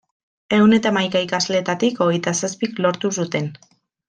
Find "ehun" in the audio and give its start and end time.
0.57-0.71